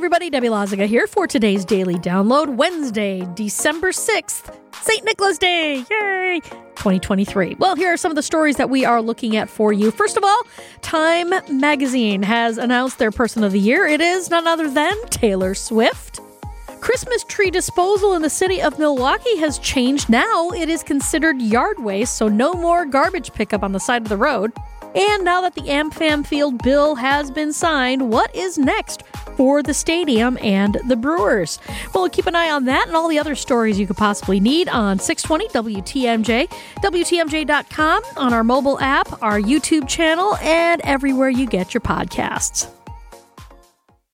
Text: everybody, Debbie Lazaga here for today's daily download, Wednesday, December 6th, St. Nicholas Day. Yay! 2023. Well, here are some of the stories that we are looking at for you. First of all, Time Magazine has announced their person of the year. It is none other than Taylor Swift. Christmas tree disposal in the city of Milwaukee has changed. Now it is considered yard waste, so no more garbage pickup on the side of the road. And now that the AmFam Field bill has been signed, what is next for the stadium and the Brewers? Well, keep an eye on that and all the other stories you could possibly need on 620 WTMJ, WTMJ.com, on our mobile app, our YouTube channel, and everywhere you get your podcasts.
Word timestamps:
everybody, 0.00 0.30
Debbie 0.30 0.48
Lazaga 0.48 0.86
here 0.86 1.06
for 1.06 1.26
today's 1.26 1.62
daily 1.62 1.96
download, 1.96 2.56
Wednesday, 2.56 3.28
December 3.34 3.90
6th, 3.90 4.56
St. 4.80 5.04
Nicholas 5.04 5.36
Day. 5.36 5.84
Yay! 5.90 6.40
2023. 6.40 7.56
Well, 7.58 7.76
here 7.76 7.92
are 7.92 7.98
some 7.98 8.10
of 8.10 8.16
the 8.16 8.22
stories 8.22 8.56
that 8.56 8.70
we 8.70 8.82
are 8.86 9.02
looking 9.02 9.36
at 9.36 9.50
for 9.50 9.74
you. 9.74 9.90
First 9.90 10.16
of 10.16 10.24
all, 10.24 10.40
Time 10.80 11.34
Magazine 11.50 12.22
has 12.22 12.56
announced 12.56 12.98
their 12.98 13.10
person 13.10 13.44
of 13.44 13.52
the 13.52 13.60
year. 13.60 13.84
It 13.84 14.00
is 14.00 14.30
none 14.30 14.46
other 14.46 14.70
than 14.70 14.94
Taylor 15.10 15.52
Swift. 15.52 16.20
Christmas 16.80 17.22
tree 17.24 17.50
disposal 17.50 18.14
in 18.14 18.22
the 18.22 18.30
city 18.30 18.62
of 18.62 18.78
Milwaukee 18.78 19.36
has 19.36 19.58
changed. 19.58 20.08
Now 20.08 20.48
it 20.48 20.70
is 20.70 20.82
considered 20.82 21.42
yard 21.42 21.78
waste, 21.78 22.16
so 22.16 22.26
no 22.26 22.54
more 22.54 22.86
garbage 22.86 23.34
pickup 23.34 23.62
on 23.62 23.72
the 23.72 23.80
side 23.80 24.00
of 24.00 24.08
the 24.08 24.16
road. 24.16 24.50
And 24.94 25.24
now 25.24 25.42
that 25.42 25.54
the 25.54 25.60
AmFam 25.60 26.26
Field 26.26 26.62
bill 26.62 26.94
has 26.94 27.30
been 27.30 27.52
signed, 27.52 28.10
what 28.10 28.34
is 28.34 28.56
next 28.58 29.02
for 29.40 29.62
the 29.62 29.72
stadium 29.72 30.36
and 30.42 30.76
the 30.86 30.96
Brewers? 30.96 31.58
Well, 31.94 32.10
keep 32.10 32.26
an 32.26 32.36
eye 32.36 32.50
on 32.50 32.66
that 32.66 32.88
and 32.88 32.94
all 32.94 33.08
the 33.08 33.18
other 33.18 33.34
stories 33.34 33.78
you 33.78 33.86
could 33.86 33.96
possibly 33.96 34.38
need 34.38 34.68
on 34.68 34.98
620 34.98 35.80
WTMJ, 35.80 36.50
WTMJ.com, 36.82 38.02
on 38.18 38.34
our 38.34 38.44
mobile 38.44 38.78
app, 38.80 39.22
our 39.22 39.40
YouTube 39.40 39.88
channel, 39.88 40.36
and 40.42 40.82
everywhere 40.84 41.30
you 41.30 41.46
get 41.46 41.72
your 41.72 41.80
podcasts. 41.80 42.68